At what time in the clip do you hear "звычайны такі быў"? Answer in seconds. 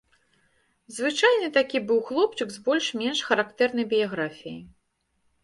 0.95-1.99